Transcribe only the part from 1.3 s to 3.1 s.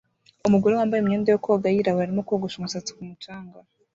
yo koga yirabura arimo kogosha umusatsi ku